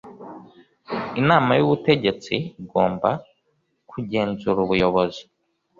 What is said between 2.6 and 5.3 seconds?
igomba kugenzura ubuyobozi